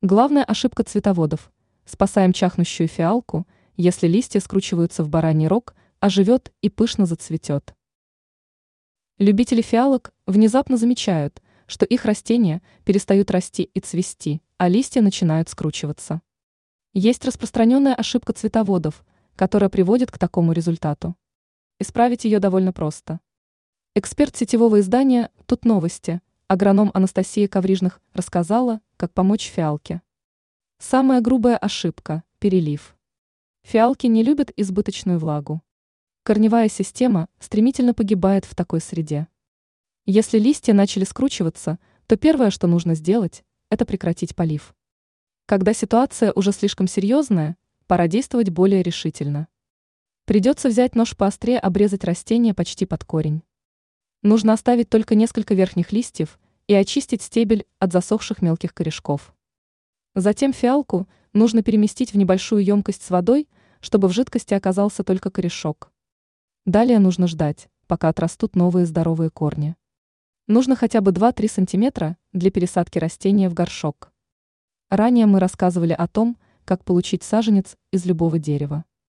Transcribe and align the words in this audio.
Главная 0.00 0.44
ошибка 0.44 0.84
цветоводов. 0.84 1.50
Спасаем 1.84 2.32
чахнущую 2.32 2.86
фиалку, 2.86 3.48
если 3.76 4.06
листья 4.06 4.38
скручиваются 4.38 5.02
в 5.02 5.08
бараний 5.08 5.48
рог, 5.48 5.74
оживет 5.98 6.52
и 6.62 6.68
пышно 6.68 7.04
зацветет. 7.04 7.74
Любители 9.18 9.60
фиалок 9.60 10.14
внезапно 10.24 10.76
замечают, 10.76 11.42
что 11.66 11.84
их 11.84 12.04
растения 12.04 12.62
перестают 12.84 13.32
расти 13.32 13.64
и 13.64 13.80
цвести, 13.80 14.40
а 14.56 14.68
листья 14.68 15.02
начинают 15.02 15.48
скручиваться. 15.48 16.22
Есть 16.92 17.24
распространенная 17.24 17.96
ошибка 17.96 18.32
цветоводов, 18.32 19.04
которая 19.34 19.68
приводит 19.68 20.12
к 20.12 20.18
такому 20.18 20.52
результату. 20.52 21.16
Исправить 21.80 22.24
ее 22.24 22.38
довольно 22.38 22.72
просто. 22.72 23.18
Эксперт 23.96 24.36
сетевого 24.36 24.78
издания 24.78 25.32
«Тут 25.46 25.64
новости» 25.64 26.20
агроном 26.48 26.90
Анастасия 26.94 27.46
Коврижных 27.46 28.00
рассказала, 28.14 28.80
как 28.96 29.12
помочь 29.12 29.48
фиалке. 29.48 30.00
Самая 30.78 31.20
грубая 31.20 31.58
ошибка– 31.58 32.24
перелив. 32.38 32.96
Фиалки 33.62 34.06
не 34.06 34.22
любят 34.22 34.50
избыточную 34.56 35.18
влагу. 35.18 35.62
Корневая 36.22 36.70
система 36.70 37.28
стремительно 37.38 37.92
погибает 37.92 38.46
в 38.46 38.54
такой 38.54 38.80
среде. 38.80 39.28
Если 40.06 40.38
листья 40.38 40.72
начали 40.72 41.04
скручиваться, 41.04 41.78
то 42.06 42.16
первое, 42.16 42.50
что 42.50 42.66
нужно 42.66 42.94
сделать, 42.94 43.44
это 43.68 43.84
прекратить 43.84 44.34
полив. 44.34 44.74
Когда 45.44 45.74
ситуация 45.74 46.32
уже 46.32 46.52
слишком 46.52 46.88
серьезная, 46.88 47.58
пора 47.86 48.08
действовать 48.08 48.48
более 48.48 48.82
решительно. 48.82 49.48
Придется 50.24 50.70
взять 50.70 50.94
нож 50.94 51.14
поострее 51.14 51.58
обрезать 51.58 52.04
растение 52.04 52.54
почти 52.54 52.86
под 52.86 53.04
корень. 53.04 53.42
Нужно 54.22 54.52
оставить 54.52 54.88
только 54.88 55.14
несколько 55.14 55.54
верхних 55.54 55.92
листьев 55.92 56.40
и 56.66 56.74
очистить 56.74 57.22
стебель 57.22 57.66
от 57.78 57.92
засохших 57.92 58.42
мелких 58.42 58.74
корешков. 58.74 59.34
Затем 60.14 60.52
фиалку 60.52 61.06
нужно 61.32 61.62
переместить 61.62 62.12
в 62.12 62.16
небольшую 62.16 62.64
емкость 62.64 63.02
с 63.04 63.10
водой, 63.10 63.48
чтобы 63.80 64.08
в 64.08 64.12
жидкости 64.12 64.54
оказался 64.54 65.04
только 65.04 65.30
корешок. 65.30 65.92
Далее 66.66 66.98
нужно 66.98 67.28
ждать, 67.28 67.68
пока 67.86 68.08
отрастут 68.08 68.56
новые 68.56 68.86
здоровые 68.86 69.30
корни. 69.30 69.76
Нужно 70.48 70.74
хотя 70.74 71.00
бы 71.00 71.12
2-3 71.12 71.48
см 71.48 72.16
для 72.32 72.50
пересадки 72.50 72.98
растения 72.98 73.48
в 73.48 73.54
горшок. 73.54 74.10
Ранее 74.90 75.26
мы 75.26 75.38
рассказывали 75.38 75.92
о 75.92 76.08
том, 76.08 76.36
как 76.64 76.84
получить 76.84 77.22
саженец 77.22 77.76
из 77.92 78.04
любого 78.04 78.38
дерева. 78.38 78.84